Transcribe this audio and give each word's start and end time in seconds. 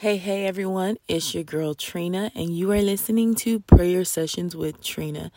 Hey, 0.00 0.16
hey, 0.16 0.46
everyone. 0.46 0.96
It's 1.08 1.34
your 1.34 1.44
girl 1.44 1.74
Trina, 1.74 2.32
and 2.34 2.56
you 2.56 2.72
are 2.72 2.80
listening 2.80 3.34
to 3.34 3.60
Prayer 3.60 4.02
Sessions 4.02 4.56
with 4.56 4.82
Trina. 4.82 5.30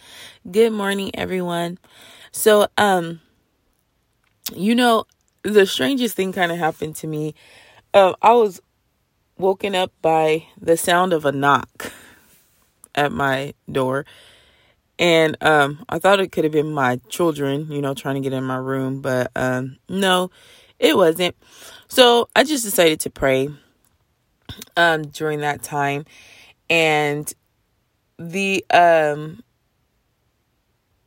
Good 0.49 0.71
morning, 0.71 1.11
everyone. 1.15 1.79
So, 2.31 2.69
um, 2.77 3.19
you 4.55 4.73
know, 4.73 5.03
the 5.41 5.65
strangest 5.65 6.15
thing 6.15 6.31
kind 6.31 6.49
of 6.49 6.59
happened 6.59 6.95
to 6.95 7.07
me. 7.07 7.35
Uh, 7.93 8.13
I 8.21 8.31
was 8.31 8.61
woken 9.37 9.75
up 9.75 9.91
by 10.01 10.45
the 10.57 10.77
sound 10.77 11.11
of 11.11 11.25
a 11.25 11.33
knock 11.33 11.91
at 12.95 13.11
my 13.11 13.55
door. 13.69 14.05
And 14.97 15.35
um, 15.43 15.83
I 15.89 15.99
thought 15.99 16.21
it 16.21 16.31
could 16.31 16.45
have 16.45 16.53
been 16.53 16.71
my 16.71 17.01
children, 17.09 17.69
you 17.69 17.81
know, 17.81 17.93
trying 17.93 18.15
to 18.15 18.21
get 18.21 18.31
in 18.31 18.45
my 18.45 18.55
room, 18.55 19.01
but 19.01 19.29
um, 19.35 19.75
no, 19.89 20.31
it 20.79 20.95
wasn't. 20.95 21.35
So 21.89 22.29
I 22.33 22.45
just 22.45 22.63
decided 22.63 23.01
to 23.01 23.09
pray 23.09 23.49
um, 24.77 25.03
during 25.03 25.39
that 25.39 25.63
time. 25.63 26.05
And 26.69 27.31
the 28.17 28.65
um, 28.71 29.43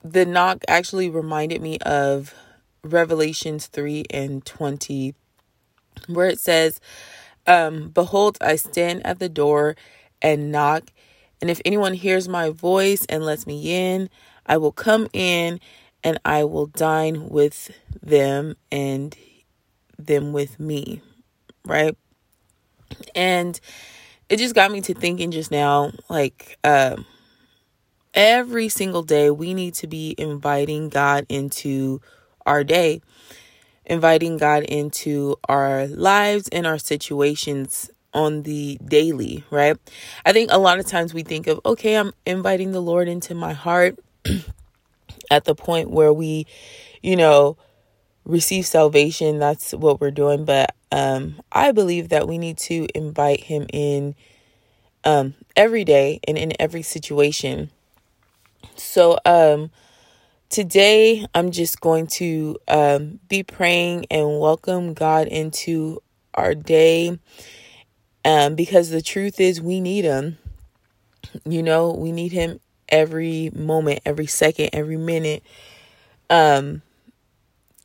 the 0.03 0.25
knock 0.25 0.65
actually 0.69 1.11
reminded 1.11 1.61
me 1.61 1.79
of 1.79 2.35
Revelations 2.85 3.67
3 3.67 4.05
and 4.11 4.45
20, 4.45 5.15
where 6.07 6.29
it 6.29 6.39
says, 6.39 6.81
um, 7.47 7.89
Behold, 7.89 8.39
I 8.41 8.57
stand 8.57 9.05
at 9.05 9.19
the 9.19 9.29
door 9.29 9.77
and 10.23 10.53
knock, 10.53 10.93
and 11.41 11.51
if 11.51 11.61
anyone 11.65 11.95
hears 11.95 12.29
my 12.29 12.51
voice 12.51 13.05
and 13.07 13.25
lets 13.25 13.47
me 13.47 13.95
in, 13.95 14.09
I 14.47 14.57
will 14.59 14.73
come 14.73 15.09
in 15.13 15.61
and 16.05 16.21
I 16.25 16.45
will 16.45 16.67
dine 16.67 17.29
with 17.29 17.71
them 18.01 18.57
and 18.71 19.17
them 19.99 20.33
with 20.33 20.61
me. 20.61 21.03
Right? 21.65 21.97
And 23.15 23.59
it 24.29 24.39
just 24.39 24.55
got 24.55 24.71
me 24.71 24.81
to 24.83 24.95
thinking 24.95 25.31
just 25.31 25.51
now 25.51 25.93
like 26.09 26.59
uh, 26.65 26.97
every 28.15 28.69
single 28.69 29.03
day 29.03 29.31
we 29.31 29.55
need 29.55 29.75
to 29.75 29.87
be 29.87 30.15
inviting 30.19 30.89
God 30.89 31.27
into 31.29 32.01
our 32.45 32.65
day, 32.65 33.03
inviting 33.85 34.37
God 34.39 34.65
into 34.65 35.37
our 35.49 35.87
lives 35.87 36.49
and 36.49 36.67
our 36.67 36.79
situations 36.79 37.91
on 38.15 38.43
the 38.43 38.79
daily, 38.85 39.45
right? 39.51 39.77
I 40.25 40.33
think 40.33 40.51
a 40.51 40.59
lot 40.59 40.79
of 40.79 40.87
times 40.87 41.13
we 41.13 41.23
think 41.23 41.47
of, 41.47 41.61
okay, 41.67 41.97
I'm 41.97 42.13
inviting 42.25 42.73
the 42.73 42.81
Lord 42.81 43.09
into 43.09 43.35
my 43.35 43.53
heart 43.53 43.99
at 45.31 45.45
the 45.45 45.55
point 45.55 45.91
where 45.91 46.13
we, 46.13 46.47
you 47.03 47.17
know, 47.17 47.59
receive 48.27 48.67
salvation. 48.67 49.39
That's 49.39 49.73
what 49.73 50.01
we're 50.01 50.11
doing. 50.11 50.45
But 50.45 50.75
um, 50.93 51.37
I 51.51 51.73
believe 51.73 52.11
that 52.11 52.29
we 52.29 52.37
need 52.39 52.59
to 52.59 52.87
invite 52.95 53.45
Him 53.45 53.67
in 53.73 54.15
um, 55.05 55.35
every 55.55 55.85
day 55.85 56.21
and 56.27 56.37
in 56.37 56.53
every 56.61 56.83
situation. 56.83 57.71
So, 58.75 59.19
um, 59.25 59.71
today 60.49 61.27
I'm 61.35 61.51
just 61.51 61.81
going 61.81 62.09
to 62.09 62.59
um, 62.69 63.21
be 63.29 63.43
praying 63.43 64.07
and 64.11 64.41
welcome 64.41 64.93
God 64.95 65.29
into 65.29 66.03
our 66.35 66.55
day 66.55 67.19
um, 68.25 68.55
because 68.57 68.91
the 68.91 69.01
truth 69.01 69.41
is, 69.41 69.61
we 69.61 69.81
need 69.81 70.05
Him. 70.05 70.39
You 71.45 71.63
know, 71.63 71.93
we 71.93 72.13
need 72.13 72.33
Him 72.33 72.61
every 72.89 73.51
moment, 73.55 74.01
every 74.05 74.27
second, 74.27 74.71
every 74.73 74.97
minute. 74.97 75.43
Um, 76.29 76.83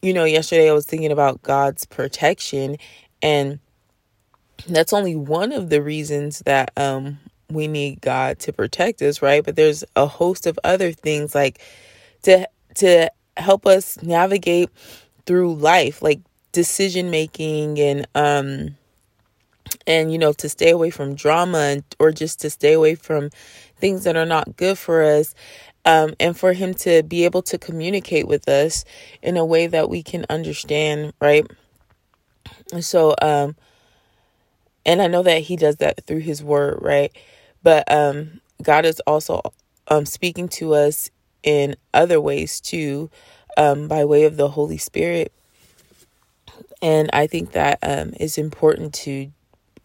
you 0.01 0.13
know, 0.13 0.25
yesterday 0.25 0.69
I 0.69 0.73
was 0.73 0.85
thinking 0.85 1.11
about 1.11 1.41
God's 1.43 1.85
protection, 1.85 2.77
and 3.21 3.59
that's 4.67 4.93
only 4.93 5.15
one 5.15 5.51
of 5.51 5.69
the 5.69 5.81
reasons 5.81 6.39
that 6.45 6.71
um 6.77 7.19
we 7.49 7.67
need 7.67 8.01
God 8.01 8.39
to 8.39 8.53
protect 8.53 9.01
us, 9.01 9.21
right? 9.21 9.43
But 9.43 9.55
there's 9.55 9.83
a 9.95 10.07
host 10.07 10.47
of 10.47 10.57
other 10.63 10.91
things 10.91 11.35
like 11.35 11.59
to 12.23 12.47
to 12.75 13.11
help 13.37 13.65
us 13.65 14.01
navigate 14.01 14.69
through 15.25 15.55
life, 15.55 16.01
like 16.01 16.19
decision 16.51 17.09
making 17.11 17.79
and 17.79 18.07
um 18.15 18.75
and 19.87 20.11
you 20.11 20.17
know 20.17 20.33
to 20.33 20.49
stay 20.49 20.69
away 20.69 20.89
from 20.89 21.15
drama 21.15 21.77
or 21.99 22.11
just 22.11 22.41
to 22.41 22.49
stay 22.49 22.73
away 22.73 22.95
from 22.95 23.29
things 23.77 24.03
that 24.03 24.15
are 24.15 24.25
not 24.25 24.55
good 24.57 24.77
for 24.77 25.03
us 25.03 25.33
um, 25.85 26.13
and 26.19 26.37
for 26.37 26.53
him 26.53 26.73
to 26.75 27.03
be 27.03 27.25
able 27.25 27.41
to 27.43 27.57
communicate 27.57 28.27
with 28.27 28.47
us 28.47 28.85
in 29.21 29.37
a 29.37 29.45
way 29.45 29.67
that 29.67 29.89
we 29.89 30.03
can 30.03 30.25
understand, 30.29 31.13
right? 31.19 31.45
So, 32.79 33.15
um, 33.21 33.55
and 34.85 35.01
I 35.01 35.07
know 35.07 35.23
that 35.23 35.41
he 35.41 35.55
does 35.55 35.77
that 35.77 36.05
through 36.05 36.19
his 36.19 36.43
word, 36.43 36.79
right? 36.81 37.15
But 37.63 37.91
um, 37.91 38.41
God 38.61 38.85
is 38.85 38.99
also 39.01 39.41
um, 39.87 40.05
speaking 40.05 40.47
to 40.49 40.73
us 40.73 41.09
in 41.43 41.75
other 41.93 42.21
ways 42.21 42.61
too, 42.61 43.09
um, 43.57 43.87
by 43.87 44.05
way 44.05 44.23
of 44.23 44.37
the 44.37 44.49
Holy 44.49 44.77
Spirit. 44.77 45.31
And 46.81 47.09
I 47.13 47.27
think 47.27 47.51
that 47.51 47.79
um, 47.83 48.13
is 48.19 48.37
important 48.37 48.93
to 48.95 49.31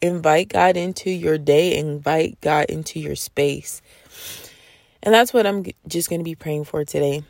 invite 0.01 0.49
God 0.49 0.77
into 0.77 1.11
your 1.11 1.39
day, 1.39 1.77
invite 1.77 2.41
God 2.41 2.67
into 2.67 3.01
your 3.01 3.17
space. 3.17 3.83
And 5.07 5.15
that's 5.15 5.33
what 5.33 5.47
I'm 5.47 5.65
just 5.87 6.11
going 6.11 6.21
to 6.21 6.25
be 6.25 6.35
praying 6.35 6.65
for 6.65 6.85
today. 6.85 7.23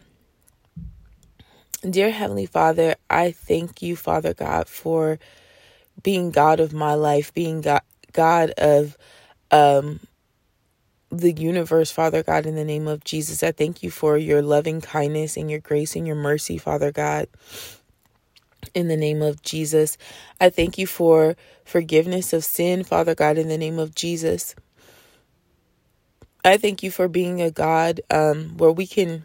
Dear 1.89 2.11
Heavenly 2.11 2.47
Father, 2.47 2.97
I 3.11 3.33
thank 3.33 3.83
you, 3.83 3.97
Father 3.97 4.35
God, 4.35 4.67
for 4.67 5.19
being 6.03 6.31
God 6.31 6.59
of 6.59 6.73
my 6.73 6.95
life, 6.95 7.35
being 7.35 7.61
God, 7.61 7.83
God 8.13 8.51
of 8.53 8.97
um, 9.51 10.01
the 11.11 11.33
universe, 11.33 11.91
Father 11.91 12.23
God, 12.23 12.47
in 12.47 12.55
the 12.55 12.65
name 12.65 12.89
of 12.89 13.05
Jesus. 13.05 13.43
I 13.43 13.53
thank 13.53 13.83
you 13.83 13.91
for 13.91 14.17
your 14.17 14.43
loving 14.43 14.81
kindness 14.81 15.37
and 15.37 15.51
your 15.51 15.61
grace 15.61 15.97
and 15.97 16.07
your 16.07 16.17
mercy, 16.17 16.59
Father 16.59 16.91
God. 16.91 17.29
In 18.75 18.89
the 18.89 18.97
name 18.97 19.23
of 19.23 19.43
Jesus, 19.43 19.99
I 20.41 20.51
thank 20.51 20.79
you 20.79 20.87
for 20.87 21.37
forgiveness 21.65 22.33
of 22.33 22.45
sin, 22.45 22.85
Father 22.85 23.15
God, 23.15 23.39
in 23.39 23.49
the 23.49 23.59
name 23.59 23.79
of 23.79 23.95
Jesus. 23.95 24.55
I 26.47 26.59
thank 26.59 26.83
you 26.83 26.91
for 26.93 27.09
being 27.09 27.43
a 27.43 27.51
God 27.51 28.03
um, 28.11 28.55
where 28.59 28.73
we 28.73 28.87
can 28.87 29.25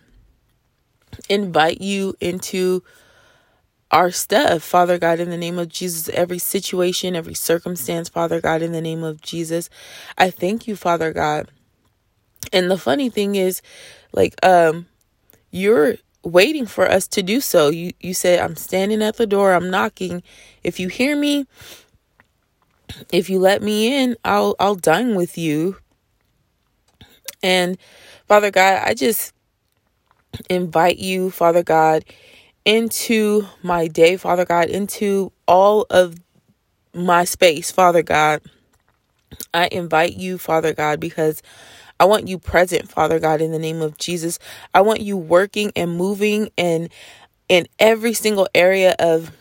invite 1.29 1.81
you 1.81 2.15
into 2.21 2.83
our 3.91 4.11
stuff, 4.11 4.63
Father 4.63 4.99
God, 4.99 5.19
in 5.19 5.29
the 5.31 5.37
name 5.37 5.59
of 5.59 5.69
Jesus, 5.69 6.09
every 6.09 6.39
situation, 6.39 7.15
every 7.15 7.33
circumstance, 7.35 8.09
Father 8.09 8.41
God, 8.41 8.61
in 8.61 8.73
the 8.73 8.81
name 8.81 9.03
of 9.03 9.21
Jesus. 9.21 9.69
I 10.17 10.31
thank 10.31 10.67
you, 10.67 10.75
Father 10.75 11.13
God. 11.13 11.49
And 12.53 12.71
the 12.71 12.77
funny 12.77 13.09
thing 13.09 13.35
is, 13.35 13.61
like, 14.13 14.35
um, 14.45 14.87
you're 15.51 15.95
waiting 16.23 16.65
for 16.67 16.89
us 16.89 17.07
to 17.09 17.23
do 17.23 17.41
so. 17.41 17.69
You 17.69 17.93
you 18.01 18.13
said, 18.13 18.39
I'm 18.39 18.55
standing 18.57 19.03
at 19.03 19.17
the 19.17 19.27
door, 19.27 19.53
I'm 19.53 19.69
knocking. 19.71 20.23
If 20.63 20.79
you 20.79 20.89
hear 20.89 21.17
me, 21.17 21.47
if 23.11 23.29
you 23.29 23.39
let 23.39 23.61
me 23.63 24.03
in, 24.03 24.17
I'll 24.25 24.55
I'll 24.59 24.75
dine 24.75 25.15
with 25.15 25.37
you. 25.37 25.77
And 27.43 27.77
Father 28.27 28.51
God, 28.51 28.81
I 28.85 28.93
just 28.93 29.33
invite 30.49 30.97
you, 30.97 31.31
Father 31.31 31.63
God, 31.63 32.05
into 32.65 33.47
my 33.63 33.87
day, 33.87 34.17
Father 34.17 34.45
God, 34.45 34.69
into 34.69 35.31
all 35.47 35.85
of 35.89 36.15
my 36.93 37.23
space, 37.25 37.71
Father 37.71 38.03
God. 38.03 38.41
I 39.53 39.69
invite 39.71 40.15
you, 40.15 40.37
Father 40.37 40.73
God, 40.73 40.99
because 40.99 41.41
I 41.99 42.05
want 42.05 42.27
you 42.27 42.37
present, 42.37 42.89
Father 42.89 43.19
God, 43.19 43.41
in 43.41 43.51
the 43.51 43.59
name 43.59 43.81
of 43.81 43.97
Jesus. 43.97 44.39
I 44.73 44.81
want 44.81 45.01
you 45.01 45.17
working 45.17 45.71
and 45.75 45.95
moving 45.95 46.49
and 46.57 46.89
in 47.47 47.67
every 47.79 48.13
single 48.13 48.47
area 48.55 48.95
of 48.99 49.31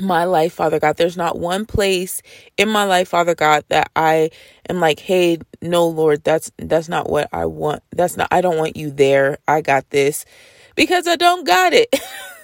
my 0.00 0.24
life, 0.24 0.54
Father 0.54 0.80
God. 0.80 0.96
There's 0.96 1.16
not 1.16 1.38
one 1.38 1.66
place 1.66 2.22
in 2.58 2.68
my 2.68 2.84
life, 2.84 3.08
Father 3.08 3.34
God, 3.34 3.64
that 3.68 3.90
I 3.96 4.30
am 4.68 4.80
like, 4.80 5.00
"Hey, 5.00 5.38
no, 5.62 5.88
Lord, 5.88 6.24
that's 6.24 6.52
that's 6.58 6.88
not 6.88 7.10
what 7.10 7.28
I 7.32 7.46
want. 7.46 7.82
That's 7.92 8.16
not 8.16 8.28
I 8.32 8.40
don't 8.40 8.58
want 8.58 8.76
you 8.76 8.90
there. 8.90 9.38
I 9.48 9.60
got 9.62 9.90
this." 9.90 10.24
Because 10.76 11.06
I 11.06 11.16
don't 11.16 11.46
got 11.46 11.72
it. 11.74 11.94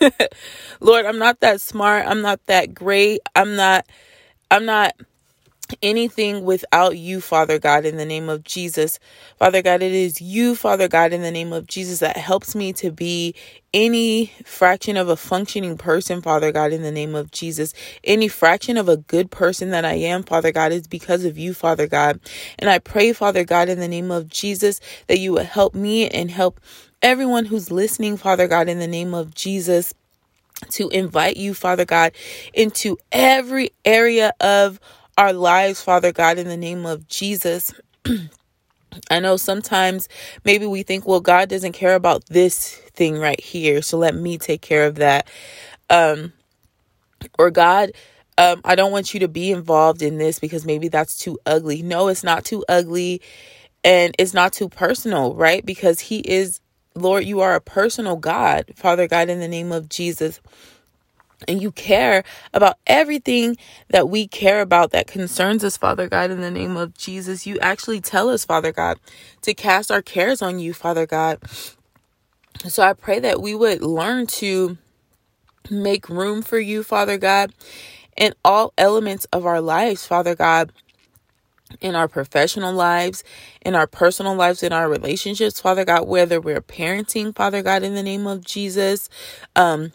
Lord, 0.81 1.07
I'm 1.07 1.19
not 1.19 1.41
that 1.41 1.61
smart. 1.61 2.07
I'm 2.07 2.23
not 2.23 2.45
that 2.47 2.75
great. 2.75 3.21
I'm 3.35 3.57
not 3.57 3.87
I'm 4.51 4.65
not 4.67 4.95
anything 5.83 6.45
without 6.45 6.97
you, 6.97 7.21
Father 7.21 7.59
God, 7.59 7.85
in 7.85 7.97
the 7.97 8.05
name 8.05 8.29
of 8.29 8.45
Jesus. 8.45 8.99
Father 9.39 9.63
God, 9.63 9.83
it 9.83 9.93
is 9.93 10.21
you, 10.21 10.55
Father 10.55 10.89
God, 10.89 11.13
in 11.13 11.23
the 11.23 11.31
name 11.31 11.53
of 11.53 11.67
Jesus, 11.67 12.01
that 12.01 12.17
helps 12.17 12.55
me 12.55 12.73
to 12.75 12.91
be 12.91 13.35
any 13.75 14.33
fraction 14.45 14.97
of 14.97 15.09
a 15.09 15.17
functioning 15.17 15.77
person, 15.77 16.23
Father 16.23 16.53
God, 16.53 16.73
in 16.73 16.83
the 16.83 16.93
name 16.93 17.15
of 17.15 17.31
Jesus. 17.31 17.75
Any 18.05 18.29
fraction 18.29 18.77
of 18.77 18.89
a 18.89 18.97
good 18.97 19.31
person 19.31 19.71
that 19.71 19.85
I 19.85 19.95
am, 19.95 20.23
Father 20.23 20.53
God, 20.53 20.73
is 20.73 20.87
because 20.87 21.25
of 21.25 21.37
you, 21.37 21.53
Father 21.53 21.87
God. 21.87 22.21
And 22.59 22.71
I 22.71 22.79
pray, 22.79 23.13
Father 23.13 23.45
God, 23.45 23.69
in 23.69 23.79
the 23.79 23.89
name 23.89 24.11
of 24.11 24.29
Jesus, 24.29 24.81
that 25.09 25.19
you 25.19 25.33
would 25.33 25.47
help 25.47 25.75
me 25.75 26.09
and 26.09 26.31
help 26.31 26.61
everyone 27.03 27.45
who's 27.45 27.71
listening, 27.71 28.17
Father 28.17 28.49
God, 28.49 28.69
in 28.69 28.79
the 28.79 28.87
name 28.87 29.15
of 29.15 29.35
Jesus 29.35 29.95
to 30.71 30.89
invite 30.89 31.37
you, 31.37 31.55
Father 31.55 31.85
God, 31.85 32.13
into 32.55 32.97
every 33.13 33.71
area 33.85 34.33
of 34.41 34.81
our 35.19 35.33
lives, 35.33 35.81
Father 35.83 36.13
God, 36.13 36.39
in 36.39 36.49
the 36.49 36.57
name 36.57 36.87
of 36.87 37.09
Jesus. 37.09 37.73
I 39.11 39.21
know 39.21 39.37
sometimes 39.37 40.09
maybe 40.45 40.67
we 40.67 40.83
think, 40.83 41.07
well, 41.07 41.21
God 41.21 41.49
doesn't 41.49 41.73
care 41.73 41.95
about 41.95 42.27
this 42.27 42.75
thing 42.95 43.19
right 43.19 43.41
here, 43.41 43.83
so 43.83 43.99
let 43.99 44.15
me 44.15 44.39
take 44.39 44.63
care 44.63 44.87
of 44.87 44.97
that. 44.97 45.29
Um, 45.91 46.33
or 47.39 47.51
God, 47.51 47.93
um, 48.39 48.61
I 48.65 48.75
don't 48.75 48.93
want 48.93 49.15
you 49.15 49.21
to 49.21 49.29
be 49.29 49.51
involved 49.51 50.03
in 50.03 50.19
this 50.19 50.39
because 50.39 50.65
maybe 50.67 50.89
that's 50.89 51.19
too 51.19 51.39
ugly. 51.47 51.83
No, 51.83 52.09
it's 52.09 52.25
not 52.25 52.45
too 52.45 52.65
ugly 52.69 53.23
and 53.85 54.15
it's 54.19 54.35
not 54.35 54.53
too 54.53 54.69
personal, 54.69 55.35
right? 55.35 55.65
Because 55.65 56.01
He 56.01 56.19
is, 56.21 56.61
Lord, 56.95 57.25
you 57.25 57.41
are 57.41 57.55
a 57.55 57.61
personal 57.61 58.17
God, 58.17 58.73
Father 58.77 59.09
God, 59.09 59.29
in 59.31 59.41
the 59.41 59.49
name 59.49 59.73
of 59.73 59.89
Jesus 59.89 60.41
and 61.47 61.61
you 61.61 61.71
care 61.73 62.25
about 62.55 62.79
everything 62.87 63.57
that 63.89 64.09
we 64.09 64.27
care 64.27 64.61
about 64.61 64.91
that 64.93 65.07
concerns 65.07 65.63
us, 65.65 65.77
Father 65.77 66.09
God, 66.09 66.31
in 66.31 66.41
the 66.41 66.51
name 66.51 66.77
of 66.77 66.97
Jesus. 66.97 67.47
You 67.47 67.59
actually 67.61 68.01
tell 68.01 68.29
us, 68.29 68.45
Father 68.45 68.73
God, 68.73 68.99
to 69.43 69.55
cast 69.55 69.91
our 69.91 70.03
cares 70.03 70.43
on 70.43 70.59
you, 70.59 70.73
Father 70.73 71.07
God. 71.07 71.39
So 72.67 72.83
I 72.83 72.95
pray 72.95 73.21
that 73.21 73.41
we 73.41 73.55
would 73.55 73.83
learn 73.83 74.27
to 74.27 74.79
make 75.71 76.09
room 76.09 76.43
for 76.43 76.59
you, 76.59 76.83
Father 76.83 77.19
God, 77.19 77.53
in 78.17 78.35
all 78.45 78.73
elements 78.79 79.27
of 79.27 79.45
our 79.47 79.61
lives, 79.61 80.07
Father 80.07 80.35
God. 80.35 80.73
In 81.81 81.97
our 81.97 82.07
professional 82.07 82.73
lives, 82.73 83.25
in 83.61 83.75
our 83.75 83.89
personal 83.89 84.37
lives, 84.37 84.63
in 84.63 84.73
our 84.73 84.89
relationships, 84.89 85.61
Father 85.61 85.85
God, 85.85 86.07
whether 86.07 86.41
we're 86.41 86.63
parenting, 86.63 87.35
Father 87.35 87.61
God, 87.61 87.83
in 87.83 87.95
the 87.95 88.05
name 88.05 88.27
of 88.29 88.45
Jesus, 88.45 89.11
um, 89.57 89.93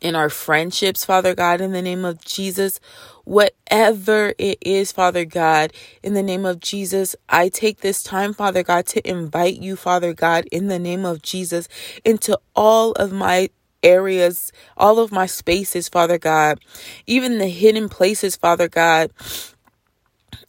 in 0.00 0.14
our 0.14 0.28
friendships, 0.28 1.04
Father 1.04 1.34
God, 1.34 1.60
in 1.60 1.72
the 1.72 1.82
name 1.82 2.04
of 2.04 2.24
Jesus. 2.24 2.80
Whatever 3.24 4.34
it 4.38 4.58
is, 4.60 4.92
Father 4.92 5.24
God, 5.24 5.72
in 6.02 6.14
the 6.14 6.22
name 6.22 6.44
of 6.44 6.60
Jesus, 6.60 7.16
I 7.28 7.48
take 7.48 7.80
this 7.80 8.02
time, 8.02 8.34
Father 8.34 8.62
God, 8.62 8.86
to 8.88 9.08
invite 9.08 9.60
you, 9.60 9.76
Father 9.76 10.12
God, 10.12 10.46
in 10.52 10.68
the 10.68 10.78
name 10.78 11.04
of 11.04 11.22
Jesus, 11.22 11.68
into 12.04 12.38
all 12.54 12.92
of 12.92 13.12
my 13.12 13.48
areas, 13.82 14.52
all 14.76 14.98
of 14.98 15.12
my 15.12 15.26
spaces, 15.26 15.88
Father 15.88 16.18
God, 16.18 16.60
even 17.06 17.38
the 17.38 17.48
hidden 17.48 17.88
places, 17.88 18.36
Father 18.36 18.68
God. 18.68 19.12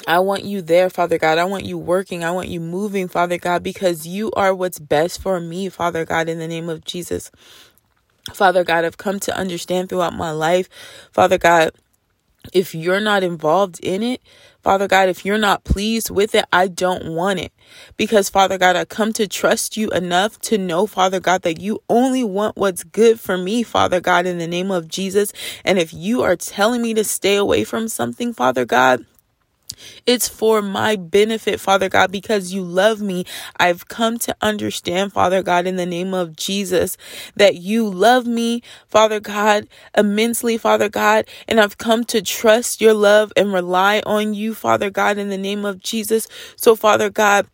I 0.07 0.19
want 0.19 0.43
you 0.43 0.61
there, 0.61 0.89
Father 0.89 1.17
God. 1.17 1.37
I 1.37 1.45
want 1.45 1.65
you 1.65 1.77
working. 1.77 2.23
I 2.23 2.31
want 2.31 2.47
you 2.49 2.59
moving, 2.59 3.07
Father 3.07 3.37
God, 3.37 3.63
because 3.63 4.05
you 4.05 4.31
are 4.33 4.53
what's 4.53 4.79
best 4.79 5.21
for 5.21 5.39
me, 5.39 5.69
Father 5.69 6.05
God, 6.05 6.29
in 6.29 6.37
the 6.37 6.47
name 6.47 6.69
of 6.69 6.85
Jesus. 6.85 7.31
Father 8.33 8.63
God, 8.63 8.85
I've 8.85 8.97
come 8.97 9.19
to 9.21 9.37
understand 9.37 9.89
throughout 9.89 10.13
my 10.15 10.31
life, 10.31 10.69
Father 11.11 11.37
God, 11.37 11.71
if 12.53 12.75
you're 12.75 12.99
not 12.99 13.23
involved 13.23 13.79
in 13.81 14.03
it, 14.03 14.21
Father 14.61 14.87
God, 14.87 15.09
if 15.09 15.25
you're 15.25 15.37
not 15.37 15.63
pleased 15.63 16.09
with 16.09 16.33
it, 16.33 16.45
I 16.51 16.67
don't 16.67 17.13
want 17.13 17.39
it. 17.39 17.53
Because, 17.97 18.29
Father 18.29 18.57
God, 18.57 18.75
I 18.75 18.85
come 18.85 19.13
to 19.13 19.27
trust 19.27 19.77
you 19.77 19.89
enough 19.91 20.39
to 20.41 20.57
know, 20.57 20.87
Father 20.87 21.19
God, 21.19 21.43
that 21.43 21.61
you 21.61 21.83
only 21.87 22.23
want 22.23 22.57
what's 22.57 22.83
good 22.83 23.19
for 23.19 23.37
me, 23.37 23.61
Father 23.61 24.01
God, 24.01 24.25
in 24.25 24.39
the 24.39 24.47
name 24.47 24.71
of 24.71 24.87
Jesus. 24.87 25.31
And 25.63 25.77
if 25.77 25.93
you 25.93 26.23
are 26.23 26.35
telling 26.35 26.81
me 26.81 26.95
to 26.95 27.03
stay 27.03 27.35
away 27.35 27.63
from 27.63 27.87
something, 27.87 28.33
Father 28.33 28.65
God, 28.65 29.05
it's 30.05 30.27
for 30.27 30.61
my 30.61 30.95
benefit, 30.95 31.59
Father 31.59 31.89
God, 31.89 32.11
because 32.11 32.53
you 32.53 32.63
love 32.63 33.01
me. 33.01 33.25
I've 33.59 33.87
come 33.87 34.17
to 34.19 34.35
understand, 34.41 35.13
Father 35.13 35.43
God, 35.43 35.67
in 35.67 35.75
the 35.75 35.85
name 35.85 36.13
of 36.13 36.35
Jesus, 36.35 36.97
that 37.35 37.55
you 37.55 37.89
love 37.89 38.25
me, 38.25 38.61
Father 38.87 39.19
God, 39.19 39.67
immensely, 39.97 40.57
Father 40.57 40.89
God, 40.89 41.25
and 41.47 41.59
I've 41.59 41.77
come 41.77 42.03
to 42.05 42.21
trust 42.21 42.81
your 42.81 42.93
love 42.93 43.31
and 43.35 43.53
rely 43.53 44.01
on 44.05 44.33
you, 44.33 44.53
Father 44.53 44.89
God, 44.89 45.17
in 45.17 45.29
the 45.29 45.37
name 45.37 45.65
of 45.65 45.79
Jesus. 45.81 46.27
So, 46.55 46.75
Father 46.75 47.09
God, 47.09 47.47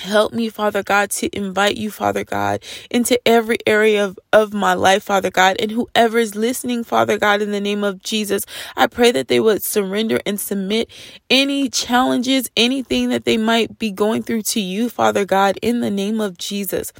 Help 0.00 0.32
me, 0.32 0.48
Father 0.48 0.82
God, 0.82 1.10
to 1.10 1.36
invite 1.36 1.76
you, 1.76 1.90
Father 1.90 2.24
God, 2.24 2.62
into 2.90 3.20
every 3.26 3.58
area 3.66 4.04
of, 4.04 4.18
of 4.32 4.52
my 4.52 4.74
life, 4.74 5.04
Father 5.04 5.30
God. 5.30 5.56
And 5.60 5.70
whoever 5.70 6.18
is 6.18 6.34
listening, 6.34 6.84
Father 6.84 7.18
God, 7.18 7.42
in 7.42 7.50
the 7.50 7.60
name 7.60 7.84
of 7.84 8.02
Jesus, 8.02 8.44
I 8.76 8.86
pray 8.86 9.12
that 9.12 9.28
they 9.28 9.40
would 9.40 9.62
surrender 9.62 10.20
and 10.24 10.38
submit 10.38 10.88
any 11.28 11.68
challenges, 11.68 12.50
anything 12.56 13.08
that 13.10 13.24
they 13.24 13.36
might 13.36 13.78
be 13.78 13.90
going 13.90 14.22
through 14.22 14.42
to 14.42 14.60
you, 14.60 14.88
Father 14.88 15.24
God, 15.24 15.58
in 15.62 15.80
the 15.80 15.90
name 15.90 16.20
of 16.20 16.38
Jesus. 16.38 16.92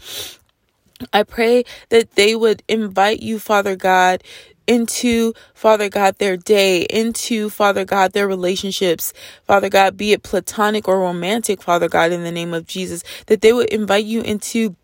I 1.13 1.23
pray 1.23 1.65
that 1.91 2.17
they 2.17 2.35
would 2.35 2.63
invite 2.69 3.21
you, 3.23 3.39
Father 3.39 3.77
God, 3.77 4.23
into, 4.69 5.35
Father 5.55 5.91
God, 5.91 6.19
their 6.19 6.37
day, 6.37 6.83
into, 6.83 7.51
Father 7.51 7.85
God, 7.87 8.13
their 8.13 8.29
relationships, 8.29 9.15
Father 9.47 9.71
God, 9.71 9.97
be 9.97 10.13
it 10.13 10.23
platonic 10.23 10.89
or 10.89 11.01
romantic, 11.01 11.63
Father 11.63 11.89
God, 11.89 12.13
in 12.13 12.25
the 12.25 12.33
name 12.33 12.55
of 12.55 12.67
Jesus, 12.69 13.05
that 13.29 13.43
they 13.43 13.53
would 13.55 13.71
invite 13.71 14.07
you 14.07 14.23
into 14.23 14.77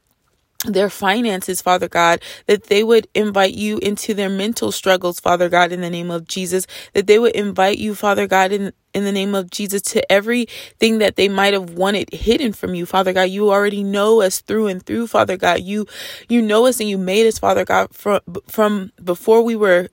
their 0.64 0.90
finances, 0.90 1.62
Father 1.62 1.88
God, 1.88 2.22
that 2.46 2.64
they 2.64 2.82
would 2.82 3.08
invite 3.14 3.55
you 3.55 3.78
into 3.78 4.14
their 4.14 4.31
mental 4.31 4.72
struggles, 4.72 5.20
Father 5.20 5.49
God, 5.49 5.72
in 5.72 5.81
the 5.81 5.90
name 5.90 6.11
of 6.11 6.26
Jesus, 6.26 6.66
that 6.94 7.06
they 7.06 7.19
would 7.19 7.34
invite 7.34 7.78
you, 7.78 7.94
Father 7.94 8.26
God, 8.26 8.52
in 8.52 8.72
in 8.94 9.05
the 9.05 9.12
name 9.12 9.34
of 9.34 9.50
Jesus 9.50 9.82
to 9.82 10.12
everything 10.12 10.99
that 10.99 11.16
they 11.16 11.28
might 11.28 11.52
have 11.52 11.70
wanted 11.70 12.08
hidden 12.12 12.52
from 12.52 12.76
you, 12.76 12.87
Father 12.87 13.12
God. 13.12 13.25
You 13.25 13.50
already 13.50 13.82
know 13.82 14.20
us 14.22 14.40
through 14.40 14.69
and 14.69 14.84
through, 14.84 15.08
Father 15.08 15.37
God. 15.37 15.61
You 15.62 15.87
you 16.28 16.40
know 16.40 16.66
us 16.66 16.78
and 16.81 16.88
you 16.88 16.96
made 16.96 17.26
us, 17.26 17.38
Father 17.38 17.64
God, 17.64 17.93
from 17.93 18.20
from 18.46 18.93
before 19.02 19.43
we 19.43 19.56
were 19.56 19.88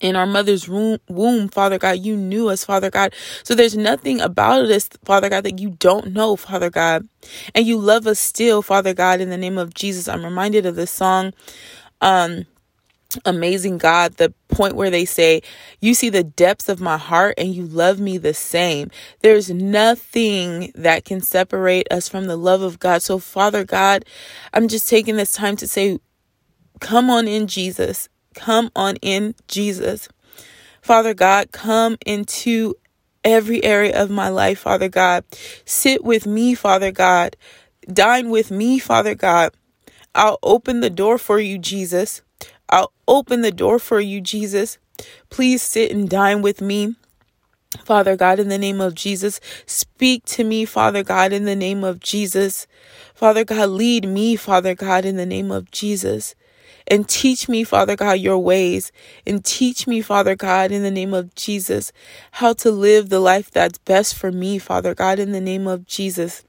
in 0.00 0.16
our 0.16 0.26
mother's 0.26 0.68
womb, 0.68 1.48
Father 1.48 1.78
God, 1.78 1.98
you 1.98 2.16
knew 2.16 2.48
us, 2.48 2.64
Father 2.64 2.90
God. 2.90 3.14
So 3.42 3.54
there's 3.54 3.76
nothing 3.76 4.20
about 4.20 4.64
us, 4.64 4.88
Father 5.04 5.28
God, 5.28 5.44
that 5.44 5.60
you 5.60 5.70
don't 5.78 6.12
know, 6.12 6.36
Father 6.36 6.70
God. 6.70 7.08
And 7.54 7.66
you 7.66 7.78
love 7.78 8.06
us 8.06 8.18
still, 8.18 8.62
Father 8.62 8.94
God, 8.94 9.20
in 9.20 9.30
the 9.30 9.36
name 9.36 9.58
of 9.58 9.74
Jesus. 9.74 10.08
I'm 10.08 10.24
reminded 10.24 10.66
of 10.66 10.76
this 10.76 10.90
song, 10.90 11.32
um, 12.00 12.46
Amazing 13.24 13.78
God, 13.78 14.16
the 14.16 14.34
point 14.48 14.74
where 14.74 14.90
they 14.90 15.04
say, 15.04 15.42
You 15.80 15.94
see 15.94 16.08
the 16.08 16.24
depths 16.24 16.68
of 16.68 16.80
my 16.80 16.96
heart 16.96 17.34
and 17.38 17.54
you 17.54 17.64
love 17.64 18.00
me 18.00 18.18
the 18.18 18.34
same. 18.34 18.90
There's 19.20 19.50
nothing 19.50 20.72
that 20.74 21.04
can 21.04 21.20
separate 21.20 21.86
us 21.92 22.08
from 22.08 22.26
the 22.26 22.36
love 22.36 22.62
of 22.62 22.80
God. 22.80 23.02
So, 23.02 23.20
Father 23.20 23.64
God, 23.64 24.04
I'm 24.52 24.66
just 24.66 24.88
taking 24.88 25.16
this 25.16 25.32
time 25.32 25.54
to 25.56 25.68
say, 25.68 26.00
Come 26.80 27.08
on 27.08 27.28
in, 27.28 27.46
Jesus. 27.46 28.08
Come 28.34 28.70
on 28.76 28.96
in, 28.96 29.34
Jesus. 29.48 30.08
Father 30.82 31.14
God, 31.14 31.50
come 31.52 31.96
into 32.04 32.74
every 33.24 33.64
area 33.64 34.00
of 34.00 34.10
my 34.10 34.28
life, 34.28 34.60
Father 34.60 34.88
God. 34.88 35.24
Sit 35.64 36.04
with 36.04 36.26
me, 36.26 36.54
Father 36.54 36.92
God. 36.92 37.36
Dine 37.90 38.30
with 38.30 38.50
me, 38.50 38.78
Father 38.78 39.14
God. 39.14 39.52
I'll 40.14 40.38
open 40.42 40.80
the 40.80 40.90
door 40.90 41.18
for 41.18 41.40
you, 41.40 41.58
Jesus. 41.58 42.22
I'll 42.68 42.92
open 43.08 43.40
the 43.40 43.52
door 43.52 43.78
for 43.78 44.00
you, 44.00 44.20
Jesus. 44.20 44.78
Please 45.30 45.62
sit 45.62 45.90
and 45.90 46.08
dine 46.08 46.42
with 46.42 46.60
me. 46.60 46.94
Father 47.84 48.16
God, 48.16 48.38
in 48.38 48.48
the 48.48 48.58
name 48.58 48.80
of 48.80 48.94
Jesus, 48.94 49.40
speak 49.66 50.24
to 50.26 50.44
me, 50.44 50.64
Father 50.64 51.02
God, 51.02 51.32
in 51.32 51.44
the 51.44 51.56
name 51.56 51.82
of 51.82 51.98
Jesus. 51.98 52.66
Father 53.14 53.44
God, 53.44 53.70
lead 53.70 54.08
me, 54.08 54.36
Father 54.36 54.74
God, 54.74 55.04
in 55.04 55.16
the 55.16 55.26
name 55.26 55.50
of 55.50 55.70
Jesus. 55.70 56.34
And 56.86 57.08
teach 57.08 57.48
me, 57.48 57.64
Father 57.64 57.96
God, 57.96 58.18
your 58.18 58.38
ways. 58.38 58.92
And 59.26 59.44
teach 59.44 59.86
me, 59.86 60.02
Father 60.02 60.36
God, 60.36 60.70
in 60.70 60.82
the 60.82 60.90
name 60.90 61.14
of 61.14 61.34
Jesus, 61.34 61.92
how 62.32 62.52
to 62.54 62.70
live 62.70 63.08
the 63.08 63.20
life 63.20 63.50
that's 63.50 63.78
best 63.78 64.14
for 64.14 64.30
me, 64.30 64.58
Father 64.58 64.94
God, 64.94 65.18
in 65.18 65.32
the 65.32 65.40
name 65.40 65.66
of 65.66 65.86
Jesus. 65.86 66.44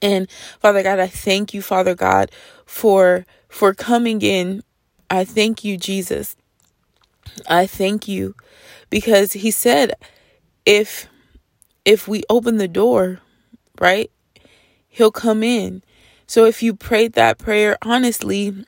And 0.00 0.30
Father 0.60 0.82
God, 0.82 0.98
I 0.98 1.06
thank 1.06 1.54
you, 1.54 1.62
Father 1.62 1.94
God, 1.94 2.30
for 2.64 3.26
for 3.48 3.74
coming 3.74 4.22
in. 4.22 4.62
I 5.10 5.24
thank 5.24 5.64
you, 5.64 5.76
Jesus. 5.76 6.36
I 7.48 7.66
thank 7.66 8.08
you 8.08 8.34
because 8.90 9.32
he 9.34 9.50
said 9.50 9.94
if 10.64 11.06
if 11.84 12.08
we 12.08 12.22
open 12.30 12.56
the 12.56 12.68
door, 12.68 13.20
right? 13.80 14.10
He'll 14.88 15.10
come 15.10 15.42
in. 15.42 15.82
So 16.26 16.46
if 16.46 16.62
you 16.62 16.74
prayed 16.74 17.12
that 17.14 17.38
prayer 17.38 17.76
honestly 17.82 18.64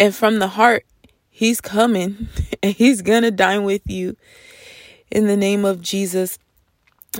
and 0.00 0.14
from 0.14 0.38
the 0.38 0.48
heart, 0.48 0.86
He's 1.28 1.60
coming 1.60 2.28
and 2.62 2.74
He's 2.74 3.02
going 3.02 3.22
to 3.22 3.30
dine 3.30 3.62
with 3.62 3.82
you 3.86 4.16
in 5.12 5.26
the 5.26 5.36
name 5.36 5.64
of 5.64 5.80
Jesus. 5.80 6.38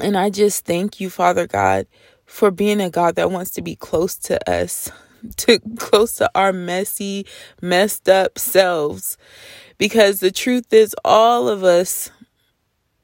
And 0.00 0.16
I 0.16 0.30
just 0.30 0.64
thank 0.64 0.98
you, 0.98 1.10
Father 1.10 1.46
God, 1.46 1.86
for 2.24 2.50
being 2.50 2.80
a 2.80 2.90
God 2.90 3.16
that 3.16 3.30
wants 3.30 3.50
to 3.52 3.62
be 3.62 3.76
close 3.76 4.16
to 4.16 4.50
us, 4.50 4.90
to 5.36 5.58
close 5.76 6.14
to 6.16 6.30
our 6.34 6.52
messy, 6.52 7.26
messed 7.60 8.08
up 8.08 8.38
selves. 8.38 9.18
Because 9.76 10.20
the 10.20 10.30
truth 10.30 10.72
is, 10.72 10.94
all 11.04 11.48
of 11.48 11.62
us, 11.62 12.10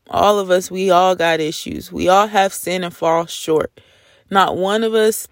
all 0.09 0.39
of 0.39 0.51
us, 0.51 0.71
we 0.71 0.91
all 0.91 1.15
got 1.15 1.41
issues. 1.41 1.93
We 1.93 2.09
all 2.09 2.29
have 2.29 2.53
sin 2.53 2.85
and 2.85 2.95
fall 2.95 3.27
short. 3.27 3.79
Not 4.31 4.57
one 4.57 4.85
of 4.85 4.95
us, 4.95 5.29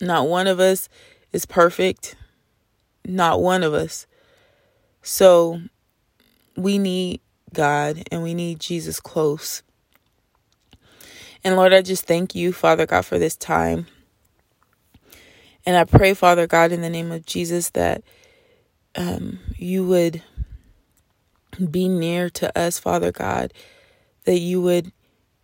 not 0.00 0.28
one 0.28 0.46
of 0.46 0.58
us 0.58 0.88
is 1.32 1.46
perfect. 1.46 2.16
Not 3.08 3.40
one 3.40 3.62
of 3.62 3.72
us. 3.72 4.06
So 5.02 5.62
we 6.56 6.78
need 6.78 7.20
God 7.54 8.02
and 8.12 8.22
we 8.22 8.34
need 8.34 8.60
Jesus 8.60 9.00
close. 9.00 9.62
And 11.42 11.56
Lord, 11.56 11.72
I 11.72 11.80
just 11.82 12.04
thank 12.04 12.34
you, 12.34 12.52
Father 12.52 12.84
God, 12.84 13.06
for 13.06 13.18
this 13.18 13.34
time. 13.34 13.86
And 15.64 15.76
I 15.76 15.84
pray, 15.84 16.12
Father 16.14 16.46
God, 16.46 16.70
in 16.70 16.82
the 16.82 16.90
name 16.90 17.10
of 17.10 17.24
Jesus, 17.24 17.70
that 17.70 18.02
um, 18.94 19.38
you 19.56 19.86
would 19.86 20.22
be 21.70 21.88
near 21.88 22.28
to 22.30 22.58
us, 22.58 22.78
Father 22.78 23.12
God, 23.12 23.52
that 24.24 24.38
you 24.38 24.60
would 24.60 24.92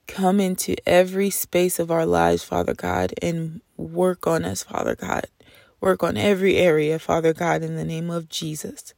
come 0.06 0.40
into 0.40 0.76
every 0.86 1.30
space 1.30 1.78
of 1.78 1.90
our 1.90 2.04
lives, 2.04 2.44
Father 2.44 2.74
God, 2.74 3.14
and 3.22 3.62
work 3.76 4.26
on 4.26 4.44
us, 4.44 4.62
Father 4.62 4.94
God. 4.94 5.26
Work 5.84 6.02
on 6.02 6.16
every 6.16 6.56
area, 6.56 6.98
Father 6.98 7.34
God, 7.34 7.62
in 7.62 7.76
the 7.76 7.84
name 7.84 8.08
of 8.08 8.30
Jesus. 8.30 8.94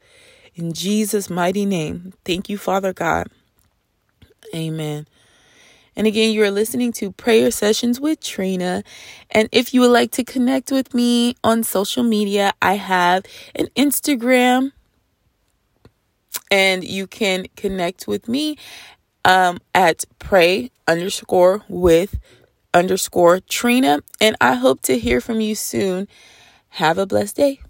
In 0.54 0.72
Jesus' 0.72 1.28
mighty 1.28 1.66
name, 1.66 2.12
thank 2.24 2.48
you, 2.48 2.56
Father 2.56 2.92
God. 2.92 3.26
Amen. 4.54 5.08
And 5.96 6.06
again, 6.06 6.32
you 6.32 6.44
are 6.44 6.50
listening 6.52 6.92
to 6.92 7.10
Prayer 7.10 7.50
Sessions 7.50 7.98
with 7.98 8.20
Trina. 8.20 8.84
And 9.32 9.48
if 9.50 9.74
you 9.74 9.80
would 9.80 9.90
like 9.90 10.12
to 10.12 10.22
connect 10.22 10.70
with 10.70 10.94
me 10.94 11.34
on 11.42 11.64
social 11.64 12.04
media, 12.04 12.52
I 12.62 12.74
have 12.74 13.24
an 13.56 13.66
Instagram 13.74 14.70
and 16.52 16.84
you 16.84 17.08
can 17.08 17.46
connect 17.56 18.06
with 18.06 18.28
me 18.28 18.58
um, 19.24 19.58
at 19.74 20.04
pray 20.20 20.70
underscore 20.86 21.64
with 21.68 22.16
underscore 22.72 23.40
Trina. 23.40 24.02
And 24.20 24.36
I 24.40 24.54
hope 24.54 24.82
to 24.82 24.96
hear 24.96 25.20
from 25.20 25.40
you 25.40 25.56
soon. 25.56 26.06
Have 26.76 26.98
a 26.98 27.06
blessed 27.06 27.36
day. 27.36 27.60